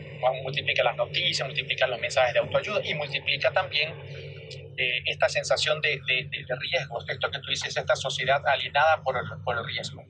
Multiplica 0.43 0.83
las 0.83 0.97
noticias, 0.97 1.47
multiplica 1.47 1.87
los 1.87 1.99
mensajes 2.01 2.33
de 2.33 2.39
autoayuda 2.39 2.81
y 2.83 2.93
multiplica 2.93 3.51
también 3.51 3.93
eh, 4.77 5.03
esta 5.05 5.29
sensación 5.29 5.79
de, 5.81 6.01
riesgo, 6.01 6.99
esto 7.07 7.31
que 7.31 7.39
tú 7.39 7.49
dices, 7.49 7.77
esta 7.77 7.95
sociedad 7.95 8.45
alienada 8.45 9.01
por 9.03 9.15
el, 9.15 9.23
por 9.43 9.57
el 9.57 9.65
riesgo. 9.65 10.03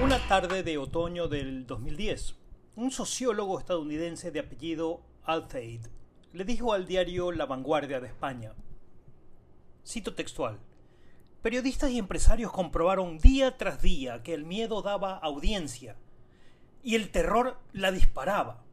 Una 0.00 0.18
tarde 0.28 0.62
de 0.62 0.78
otoño 0.78 1.26
del 1.26 1.66
2010, 1.66 2.36
un 2.76 2.92
sociólogo 2.92 3.58
estadounidense 3.58 4.30
de 4.30 4.40
apellido 4.40 5.00
Altheide 5.24 6.01
le 6.32 6.44
dijo 6.44 6.72
al 6.72 6.86
diario 6.86 7.30
La 7.32 7.46
Vanguardia 7.46 8.00
de 8.00 8.08
España. 8.08 8.52
Cito 9.86 10.14
textual. 10.14 10.58
Periodistas 11.42 11.90
y 11.90 11.98
empresarios 11.98 12.52
comprobaron 12.52 13.18
día 13.18 13.58
tras 13.58 13.82
día 13.82 14.22
que 14.22 14.32
el 14.32 14.44
miedo 14.44 14.80
daba 14.80 15.18
audiencia 15.18 15.96
y 16.82 16.94
el 16.94 17.10
terror 17.10 17.58
la 17.72 17.92
disparaba. 17.92 18.64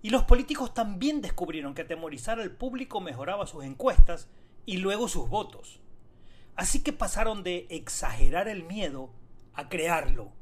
Y 0.00 0.10
los 0.10 0.24
políticos 0.24 0.74
también 0.74 1.20
descubrieron 1.20 1.74
que 1.74 1.82
atemorizar 1.82 2.38
al 2.38 2.52
público 2.52 3.00
mejoraba 3.00 3.46
sus 3.46 3.64
encuestas 3.64 4.28
y 4.64 4.76
luego 4.76 5.08
sus 5.08 5.28
votos. 5.28 5.80
Así 6.54 6.82
que 6.82 6.92
pasaron 6.92 7.42
de 7.42 7.66
exagerar 7.70 8.46
el 8.46 8.62
miedo 8.62 9.10
a 9.54 9.68
crearlo. 9.68 10.32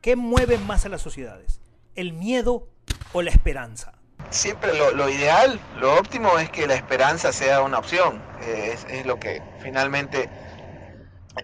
¿Qué 0.00 0.16
mueve 0.16 0.58
más 0.58 0.86
a 0.86 0.88
las 0.88 1.02
sociedades? 1.02 1.60
¿El 1.94 2.14
miedo 2.14 2.68
o 3.12 3.22
la 3.22 3.30
esperanza? 3.30 3.92
Siempre 4.30 4.72
lo, 4.76 5.08
ideal, 5.08 5.58
lo 5.78 5.96
óptimo 5.96 6.38
es 6.38 6.50
que 6.50 6.66
la 6.66 6.74
esperanza 6.74 7.32
sea 7.32 7.62
una 7.62 7.78
opción. 7.78 8.22
Es, 8.40 8.84
es, 8.88 9.04
lo 9.04 9.18
que 9.18 9.42
finalmente 9.60 10.30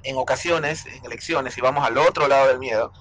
en 0.05 0.17
ocasiones, 0.17 0.87
en 0.87 1.05
elecciones, 1.05 1.59
y 1.59 1.61
vamos 1.61 1.85
al 1.85 1.99
otro 1.99 2.29
lado 2.29 2.49
del 2.49 2.59
miedo, 2.59 2.93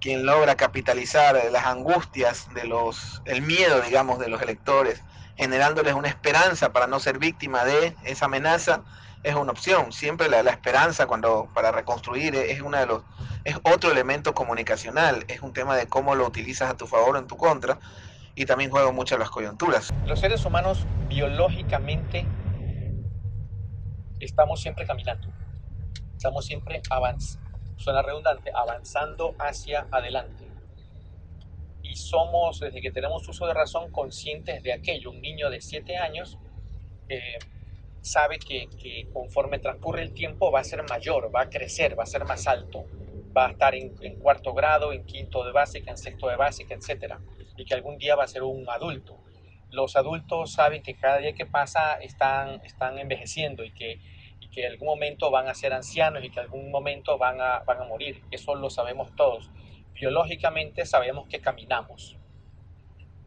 quien 0.00 0.26
logra 0.26 0.56
capitalizar 0.56 1.40
las 1.50 1.66
angustias 1.66 2.48
de 2.54 2.64
los, 2.64 3.22
el 3.24 3.42
miedo, 3.42 3.80
digamos, 3.82 4.18
de 4.18 4.28
los 4.28 4.42
electores, 4.42 5.02
generándoles 5.36 5.94
una 5.94 6.08
esperanza 6.08 6.72
para 6.72 6.86
no 6.86 7.00
ser 7.00 7.18
víctima 7.18 7.64
de 7.64 7.96
esa 8.04 8.26
amenaza, 8.26 8.82
es 9.22 9.34
una 9.34 9.52
opción. 9.52 9.92
Siempre 9.92 10.28
la, 10.28 10.42
la 10.42 10.50
esperanza 10.50 11.06
cuando 11.06 11.48
para 11.54 11.72
reconstruir 11.72 12.34
es 12.34 12.60
uno 12.60 12.78
de 12.78 12.86
los 12.86 13.02
es 13.44 13.56
otro 13.62 13.90
elemento 13.90 14.34
comunicacional, 14.34 15.24
es 15.28 15.40
un 15.40 15.52
tema 15.52 15.76
de 15.76 15.86
cómo 15.86 16.14
lo 16.14 16.26
utilizas 16.26 16.70
a 16.70 16.76
tu 16.76 16.86
favor 16.86 17.16
o 17.16 17.18
en 17.18 17.26
tu 17.26 17.36
contra 17.36 17.78
y 18.34 18.44
también 18.46 18.70
juega 18.70 18.90
mucho 18.92 19.18
las 19.18 19.30
coyunturas. 19.30 19.92
Los 20.06 20.20
seres 20.20 20.44
humanos 20.44 20.86
biológicamente 21.08 22.26
estamos 24.18 24.60
siempre 24.60 24.86
caminando, 24.86 25.28
estamos 26.14 26.44
siempre 26.44 26.82
avanzando, 26.90 27.48
suena 27.76 28.02
redundante, 28.02 28.50
avanzando 28.54 29.34
hacia 29.38 29.86
adelante. 29.90 30.46
Y 31.82 31.96
somos, 31.96 32.60
desde 32.60 32.80
que 32.80 32.92
tenemos 32.92 33.26
uso 33.28 33.46
de 33.46 33.54
razón, 33.54 33.90
conscientes 33.90 34.62
de 34.62 34.72
aquello. 34.72 35.10
Un 35.10 35.20
niño 35.20 35.50
de 35.50 35.60
7 35.60 35.96
años 35.96 36.38
eh, 37.08 37.38
sabe 38.00 38.38
que, 38.38 38.68
que 38.80 39.08
conforme 39.12 39.58
transcurre 39.58 40.02
el 40.02 40.12
tiempo 40.12 40.52
va 40.52 40.60
a 40.60 40.64
ser 40.64 40.84
mayor, 40.88 41.34
va 41.34 41.42
a 41.42 41.50
crecer, 41.50 41.98
va 41.98 42.04
a 42.04 42.06
ser 42.06 42.24
más 42.26 42.46
alto 42.46 42.84
va 43.36 43.46
a 43.46 43.50
estar 43.50 43.74
en, 43.74 43.90
cuarto 44.16 44.52
grado, 44.52 44.92
en 44.92 45.04
quinto 45.04 45.44
de 45.44 45.52
básica, 45.52 45.90
en 45.90 45.96
sexto 45.96 46.28
de 46.28 46.36
básica, 46.36 46.74
etc. 46.74 47.14
Y 47.60 47.66
que 47.66 47.74
algún 47.74 47.98
día 47.98 48.16
va 48.16 48.24
a 48.24 48.26
ser 48.26 48.42
un 48.42 48.66
adulto. 48.70 49.18
Los 49.70 49.94
adultos 49.94 50.52
saben 50.52 50.82
que 50.82 50.94
cada 50.94 51.18
día 51.18 51.34
que 51.34 51.44
pasa 51.44 52.00
están, 52.00 52.62
están 52.64 52.98
envejeciendo 52.98 53.64
y 53.64 53.72
que, 53.72 54.00
y 54.40 54.48
que 54.48 54.66
algún 54.66 54.88
momento 54.88 55.30
van 55.30 55.46
a 55.46 55.52
ser 55.52 55.74
ancianos 55.74 56.24
y 56.24 56.30
que 56.30 56.40
en 56.40 56.46
algún 56.46 56.70
momento 56.70 57.18
van 57.18 57.38
a, 57.38 57.58
van 57.58 57.82
a 57.82 57.84
morir. 57.84 58.22
Eso 58.30 58.54
lo 58.54 58.70
sabemos 58.70 59.14
todos. 59.14 59.50
Biológicamente 59.92 60.86
sabemos 60.86 61.28
que 61.28 61.42
caminamos. 61.42 62.16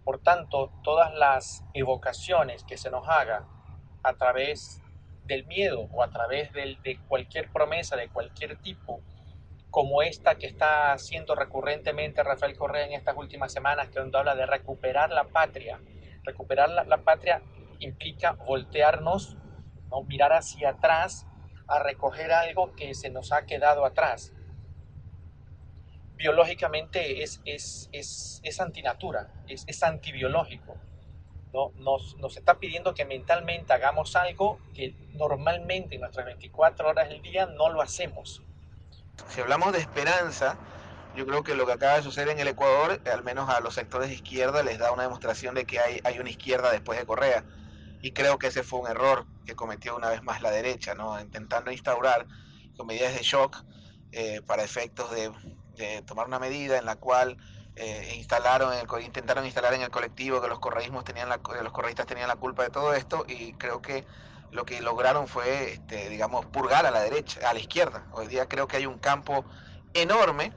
Por 0.03 0.19
tanto, 0.23 0.71
todas 0.83 1.13
las 1.13 1.63
evocaciones 1.75 2.63
que 2.63 2.75
se 2.75 2.89
nos 2.89 3.07
haga 3.07 3.47
a 4.01 4.15
través 4.15 4.81
del 5.25 5.45
miedo 5.45 5.87
o 5.91 6.01
a 6.01 6.09
través 6.09 6.51
del, 6.53 6.81
de 6.81 6.97
cualquier 7.07 7.51
promesa 7.51 7.95
de 7.95 8.09
cualquier 8.09 8.57
tipo, 8.57 8.99
como 9.73 10.03
esta 10.03 10.35
que 10.35 10.45
está 10.45 10.93
haciendo 10.93 11.33
recurrentemente 11.33 12.21
Rafael 12.21 12.55
Correa 12.55 12.85
en 12.85 12.93
estas 12.93 13.17
últimas 13.17 13.51
semanas, 13.51 13.89
que 13.89 13.99
donde 13.99 14.19
habla 14.19 14.35
de 14.35 14.45
recuperar 14.45 15.09
la 15.09 15.23
patria. 15.23 15.81
Recuperar 16.21 16.69
la, 16.69 16.97
patria 16.99 17.41
implica 17.79 18.33
voltearnos, 18.33 19.35
¿no? 19.89 20.03
mirar 20.03 20.31
hacia 20.31 20.69
atrás, 20.69 21.25
a 21.67 21.79
recoger 21.79 22.31
algo 22.31 22.75
que 22.75 22.93
se 22.93 23.09
nos 23.09 23.31
ha 23.31 23.47
quedado 23.47 23.83
atrás. 23.83 24.31
Biológicamente 26.17 27.23
es, 27.23 27.41
es, 27.43 27.89
es, 27.93 28.41
es 28.43 28.61
antinatura, 28.61 29.33
es, 29.47 29.63
es 29.65 29.81
antibiológico. 29.81 30.75
¿no? 31.51 31.71
Nos, 31.77 32.15
nos 32.17 32.37
está 32.37 32.59
pidiendo 32.59 32.93
que 32.93 33.05
mentalmente 33.05 33.73
hagamos 33.73 34.15
algo 34.15 34.59
que 34.75 34.93
normalmente 35.13 35.95
en 35.95 36.01
nuestras 36.01 36.27
24 36.27 36.89
horas 36.89 37.09
del 37.09 37.23
día 37.23 37.47
no 37.47 37.69
lo 37.69 37.81
hacemos 37.81 38.43
si 39.29 39.41
hablamos 39.41 39.73
de 39.73 39.79
esperanza, 39.79 40.57
yo 41.15 41.25
creo 41.25 41.43
que 41.43 41.55
lo 41.55 41.65
que 41.65 41.73
acaba 41.73 41.95
de 41.95 42.03
suceder 42.03 42.29
en 42.29 42.39
el 42.39 42.47
Ecuador, 42.47 43.01
al 43.11 43.23
menos 43.23 43.49
a 43.49 43.59
los 43.59 43.75
sectores 43.75 44.09
de 44.09 44.15
izquierda, 44.15 44.63
les 44.63 44.79
da 44.79 44.91
una 44.91 45.03
demostración 45.03 45.55
de 45.55 45.65
que 45.65 45.79
hay, 45.79 45.99
hay 46.03 46.19
una 46.19 46.29
izquierda 46.29 46.71
después 46.71 46.99
de 46.99 47.05
Correa. 47.05 47.43
Y 48.01 48.11
creo 48.11 48.37
que 48.37 48.47
ese 48.47 48.63
fue 48.63 48.79
un 48.79 48.87
error 48.87 49.25
que 49.45 49.55
cometió 49.55 49.95
una 49.95 50.09
vez 50.09 50.23
más 50.23 50.41
la 50.41 50.51
derecha, 50.51 50.95
¿no? 50.95 51.19
intentando 51.19 51.71
instaurar 51.71 52.25
con 52.75 52.87
medidas 52.87 53.13
de 53.13 53.21
shock 53.21 53.63
eh, 54.11 54.41
para 54.45 54.63
efectos 54.63 55.09
de, 55.11 55.31
tomar 56.05 56.27
una 56.27 56.37
medida 56.37 56.77
en 56.77 56.85
la 56.85 56.97
cual 56.97 57.37
eh, 57.75 58.13
instalaron 58.15 58.71
intentaron 59.01 59.43
instalar 59.43 59.73
en 59.73 59.81
el 59.81 59.89
colectivo 59.89 60.39
que 60.39 60.47
los 60.47 60.59
correísmos 60.59 61.03
tenían 61.03 61.29
la, 61.29 61.39
los 61.63 61.73
correístas 61.73 62.05
tenían 62.05 62.27
la 62.27 62.35
culpa 62.35 62.61
de 62.61 62.69
todo 62.69 62.93
esto 62.93 63.25
y 63.27 63.53
creo 63.53 63.81
que 63.81 64.05
lo 64.53 64.65
que 64.65 64.81
lograron 64.81 65.27
fue, 65.27 65.73
este, 65.73 66.09
digamos, 66.09 66.45
purgar 66.45 66.85
a 66.85 66.91
la 66.91 67.01
derecha, 67.01 67.49
a 67.49 67.53
la 67.53 67.59
izquierda. 67.59 68.05
Hoy 68.11 68.27
día 68.27 68.47
creo 68.47 68.67
que 68.67 68.77
hay 68.77 68.85
un 68.85 68.99
campo 68.99 69.43
enorme 69.93 70.53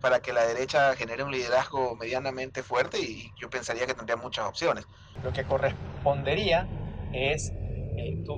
para 0.00 0.20
que 0.20 0.32
la 0.32 0.44
derecha 0.44 0.94
genere 0.94 1.22
un 1.22 1.30
liderazgo 1.30 1.96
medianamente 1.96 2.62
fuerte 2.62 2.98
y 3.00 3.30
yo 3.40 3.48
pensaría 3.48 3.86
que 3.86 3.94
tendría 3.94 4.16
muchas 4.16 4.46
opciones. 4.46 4.84
Lo 5.22 5.32
que 5.32 5.44
correspondería 5.44 6.68
es, 7.12 7.52
eh, 7.96 8.22
tu, 8.24 8.36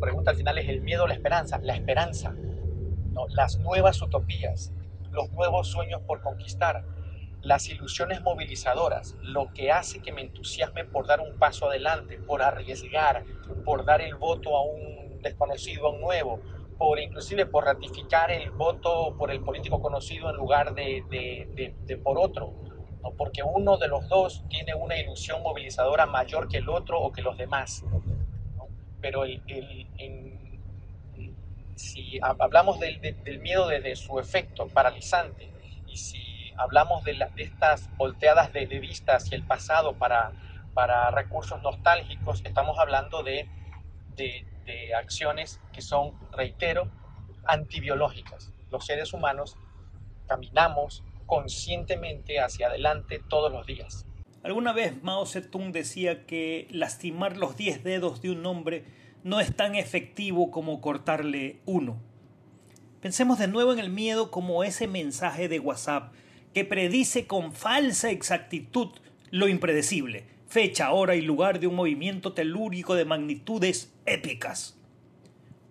pregunta 0.00 0.32
al 0.32 0.36
final 0.36 0.58
es 0.58 0.68
el 0.68 0.80
miedo 0.82 1.04
o 1.04 1.06
la 1.06 1.14
esperanza. 1.14 1.58
La 1.62 1.74
esperanza, 1.74 2.32
¿no? 2.32 3.28
las 3.28 3.58
nuevas 3.58 4.02
utopías, 4.02 4.72
los 5.10 5.30
nuevos 5.30 5.68
sueños 5.68 6.02
por 6.02 6.20
conquistar, 6.20 6.84
las 7.42 7.68
ilusiones 7.68 8.22
movilizadoras, 8.22 9.16
lo 9.20 9.52
que 9.52 9.72
hace 9.72 10.00
que 10.00 10.12
me 10.12 10.22
entusiasme 10.22 10.84
por 10.84 11.06
dar 11.06 11.20
un 11.20 11.36
paso 11.38 11.68
adelante, 11.68 12.18
por 12.18 12.42
arriesgar, 12.42 13.24
por 13.64 13.84
dar 13.84 14.00
el 14.00 14.14
voto 14.14 14.56
a 14.56 14.62
un 14.62 15.20
desconocido, 15.20 15.88
a 15.88 15.90
un 15.90 16.00
nuevo, 16.00 16.40
por 16.78 17.00
inclusive 17.00 17.46
por 17.46 17.64
ratificar 17.64 18.30
el 18.30 18.50
voto 18.50 19.16
por 19.18 19.30
el 19.30 19.40
político 19.40 19.80
conocido 19.80 20.30
en 20.30 20.36
lugar 20.36 20.74
de, 20.74 21.04
de, 21.08 21.96
por 21.98 22.18
otro, 22.18 22.52
¿no? 23.02 23.10
porque 23.12 23.42
uno 23.42 23.76
de 23.76 23.88
los 23.88 24.08
dos 24.08 24.44
tiene 24.48 24.74
una 24.74 24.96
ilusión 24.98 25.42
movilizadora 25.42 26.06
mayor 26.06 26.48
que 26.48 26.58
el 26.58 26.68
otro 26.68 27.00
o 27.00 27.12
que 27.12 27.22
los 27.22 27.36
demás. 27.36 27.84
Pero 29.00 29.24
el, 29.24 29.42
el, 29.48 30.60
si 31.74 32.20
hablamos 32.22 32.78
del, 32.78 33.00
del 33.00 33.40
miedo 33.40 33.66
desde 33.66 33.96
su 33.96 34.20
efecto 34.20 34.68
paralizante 34.68 35.50
y 35.88 35.96
si 35.96 36.31
hablamos 36.56 37.04
de, 37.04 37.14
de 37.34 37.42
estas 37.42 37.88
volteadas 37.96 38.52
de, 38.52 38.66
vista 38.66 39.16
hacia 39.16 39.36
el 39.36 39.44
pasado 39.44 39.94
para, 39.94 40.32
para 40.74 41.10
recursos 41.10 41.62
nostálgicos, 41.62 42.42
estamos 42.44 42.78
hablando 42.78 43.22
de, 43.22 43.48
de, 44.16 44.46
de 44.64 44.94
acciones 44.94 45.60
que 45.72 45.82
son, 45.82 46.12
reitero, 46.32 46.90
antibiológicas. 47.44 48.52
Los 48.70 48.86
seres 48.86 49.12
humanos 49.12 49.56
caminamos 50.26 51.02
conscientemente 51.26 52.40
hacia 52.40 52.68
adelante 52.68 53.20
todos 53.28 53.52
los 53.52 53.66
días. 53.66 54.06
Alguna 54.42 54.72
vez 54.72 55.02
Mao 55.02 55.24
Zedong 55.24 55.72
decía 55.72 56.26
que 56.26 56.66
lastimar 56.70 57.36
los 57.36 57.56
10 57.56 57.84
dedos 57.84 58.22
de 58.22 58.30
un 58.30 58.44
hombre 58.44 58.84
no 59.22 59.38
es 59.38 59.54
tan 59.54 59.76
efectivo 59.76 60.50
como 60.50 60.80
cortarle 60.80 61.60
uno. 61.64 62.00
Pensemos 63.00 63.38
de 63.38 63.48
nuevo 63.48 63.72
en 63.72 63.78
el 63.78 63.90
miedo 63.90 64.30
como 64.30 64.64
ese 64.64 64.88
mensaje 64.88 65.48
de 65.48 65.60
WhatsApp 65.60 66.12
que 66.54 66.64
predice 66.64 67.26
con 67.26 67.52
falsa 67.52 68.10
exactitud 68.10 68.88
lo 69.30 69.48
impredecible, 69.48 70.26
fecha, 70.46 70.92
hora 70.92 71.16
y 71.16 71.22
lugar 71.22 71.58
de 71.58 71.66
un 71.66 71.74
movimiento 71.74 72.34
telúrico 72.34 72.94
de 72.94 73.04
magnitudes 73.04 73.94
épicas. 74.04 74.78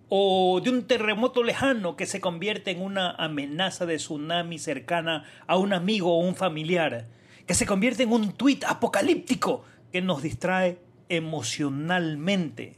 O 0.09 0.59
de 0.61 0.69
un 0.71 0.87
terremoto 0.87 1.43
lejano 1.43 1.95
que 1.95 2.05
se 2.05 2.19
convierte 2.19 2.71
en 2.71 2.81
una 2.81 3.11
amenaza 3.11 3.85
de 3.85 3.97
tsunami 3.97 4.59
cercana 4.59 5.25
a 5.47 5.57
un 5.57 5.73
amigo 5.73 6.17
o 6.17 6.25
un 6.25 6.35
familiar, 6.35 7.07
que 7.45 7.53
se 7.53 7.65
convierte 7.65 8.03
en 8.03 8.11
un 8.11 8.33
tuit 8.33 8.63
apocalíptico 8.65 9.63
que 9.91 10.01
nos 10.01 10.23
distrae 10.23 10.79
emocionalmente. 11.09 12.75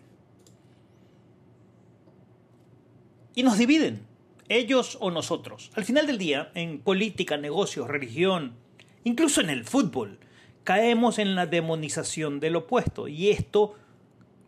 Y 3.35 3.43
nos 3.43 3.57
dividen, 3.57 4.05
ellos 4.55 4.97
o 5.01 5.11
nosotros. 5.11 5.71
Al 5.75 5.85
final 5.85 6.07
del 6.07 6.17
día, 6.17 6.51
en 6.55 6.79
política, 6.79 7.37
negocios, 7.37 7.87
religión, 7.87 8.55
incluso 9.03 9.41
en 9.41 9.49
el 9.49 9.65
fútbol, 9.65 10.19
caemos 10.63 11.19
en 11.19 11.35
la 11.35 11.45
demonización 11.45 12.39
del 12.39 12.55
opuesto 12.55 13.07
y 13.07 13.29
esto 13.29 13.75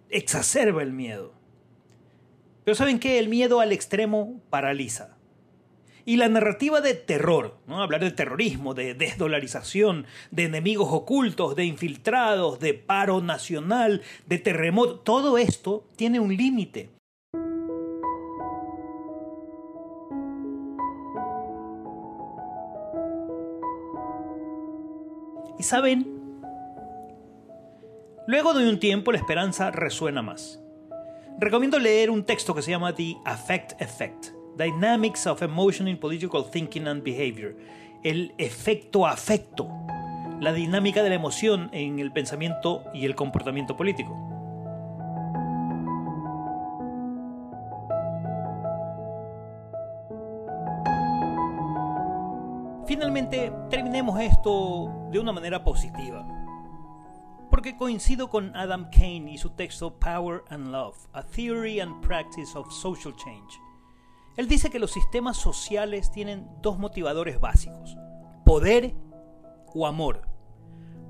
exacerba 0.09 0.81
el 0.81 0.93
miedo. 0.93 1.33
Pero 2.63 2.75
¿saben 2.75 2.99
qué? 2.99 3.19
El 3.19 3.29
miedo 3.29 3.59
al 3.59 3.71
extremo 3.71 4.41
paraliza. 4.49 5.17
Y 6.07 6.17
la 6.17 6.29
narrativa 6.29 6.81
de 6.81 6.93
terror, 6.93 7.57
¿no? 7.65 7.81
hablar 7.81 8.01
de 8.01 8.11
terrorismo, 8.11 8.75
de 8.75 8.93
desdolarización, 8.93 10.05
de 10.29 10.43
enemigos 10.43 10.89
ocultos, 10.91 11.55
de 11.55 11.65
infiltrados, 11.65 12.59
de 12.59 12.75
paro 12.75 13.21
nacional, 13.21 14.03
de 14.27 14.37
terremoto, 14.37 14.99
todo 14.99 15.39
esto 15.39 15.87
tiene 15.95 16.19
un 16.19 16.35
límite. 16.35 16.94
Saben, 25.65 26.05
luego 28.27 28.53
de 28.53 28.69
un 28.69 28.79
tiempo 28.79 29.11
la 29.11 29.17
esperanza 29.17 29.71
resuena 29.71 30.21
más. 30.21 30.61
Recomiendo 31.39 31.79
leer 31.79 32.11
un 32.11 32.23
texto 32.23 32.55
que 32.55 32.61
se 32.61 32.71
llama 32.71 32.95
The 32.95 33.17
Affect 33.25 33.81
Effect, 33.81 34.27
Dynamics 34.57 35.27
of 35.27 35.41
Emotion 35.41 35.87
in 35.87 35.97
Political 35.97 36.49
Thinking 36.49 36.87
and 36.87 37.03
Behavior, 37.03 37.57
el 38.03 38.33
efecto 38.37 39.05
afecto, 39.05 39.67
la 40.39 40.53
dinámica 40.53 41.03
de 41.03 41.09
la 41.09 41.15
emoción 41.15 41.69
en 41.73 41.99
el 41.99 42.13
pensamiento 42.13 42.83
y 42.93 43.05
el 43.05 43.15
comportamiento 43.15 43.75
político. 43.75 44.34
Finalmente, 52.87 53.51
terminemos 53.69 54.19
esto 54.19 55.09
de 55.11 55.17
una 55.19 55.31
manera 55.31 55.63
positiva. 55.63 56.23
Porque 57.49 57.75
coincido 57.75 58.29
con 58.29 58.55
Adam 58.55 58.91
Kane 58.91 59.31
y 59.31 59.37
su 59.39 59.49
texto 59.51 59.97
Power 59.97 60.43
and 60.49 60.67
Love, 60.67 60.95
A 61.13 61.23
Theory 61.23 61.79
and 61.79 62.05
Practice 62.05 62.55
of 62.55 62.71
Social 62.71 63.15
Change. 63.15 63.59
Él 64.37 64.47
dice 64.47 64.69
que 64.69 64.77
los 64.77 64.91
sistemas 64.91 65.37
sociales 65.37 66.11
tienen 66.11 66.47
dos 66.61 66.77
motivadores 66.77 67.39
básicos, 67.39 67.97
poder 68.43 68.93
o 69.73 69.87
amor. 69.87 70.27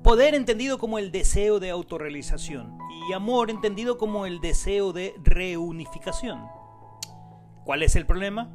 Poder 0.02 0.34
entendido 0.34 0.78
como 0.78 0.98
el 0.98 1.10
deseo 1.10 1.60
de 1.60 1.70
autorrealización 1.70 2.78
y 3.08 3.12
amor 3.12 3.50
entendido 3.50 3.98
como 3.98 4.24
el 4.24 4.40
deseo 4.40 4.92
de 4.92 5.14
reunificación. 5.22 6.46
¿Cuál 7.64 7.82
es 7.82 7.96
el 7.96 8.06
problema? 8.06 8.48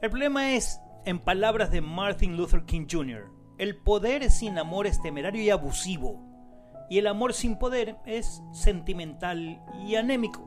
El 0.00 0.10
problema 0.10 0.52
es 0.52 0.80
en 1.06 1.20
palabras 1.20 1.70
de 1.70 1.80
Martin 1.80 2.36
Luther 2.36 2.64
King 2.64 2.86
Jr., 2.90 3.30
el 3.58 3.76
poder 3.76 4.28
sin 4.30 4.58
amor 4.58 4.86
es 4.86 5.00
temerario 5.00 5.40
y 5.40 5.50
abusivo, 5.50 6.20
y 6.90 6.98
el 6.98 7.06
amor 7.06 7.32
sin 7.32 7.58
poder 7.58 7.96
es 8.04 8.42
sentimental 8.52 9.62
y 9.86 9.94
anémico. 9.94 10.44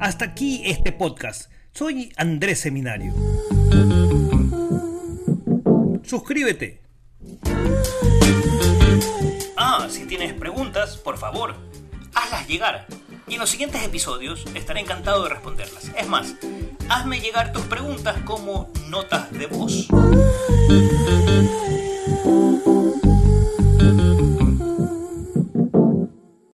Hasta 0.00 0.24
aquí 0.24 0.62
este 0.64 0.92
podcast. 0.92 1.52
Soy 1.72 2.10
Andrés 2.16 2.60
Seminario. 2.60 3.12
Suscríbete. 6.02 6.82
Ah, 9.56 9.86
si 9.90 10.06
tienes 10.06 10.32
preguntas, 10.32 10.96
por 10.96 11.18
favor, 11.18 11.54
hazlas 12.14 12.48
llegar. 12.48 12.86
Y 13.28 13.34
en 13.34 13.40
los 13.40 13.50
siguientes 13.50 13.84
episodios 13.84 14.44
estaré 14.54 14.80
encantado 14.80 15.22
de 15.22 15.28
responderlas. 15.28 15.92
Es 15.96 16.08
más, 16.08 16.34
hazme 16.90 17.20
llegar 17.20 17.52
tus 17.52 17.62
preguntas 17.66 18.16
como 18.24 18.70
notas 18.88 19.30
de 19.30 19.46
voz. 19.46 19.88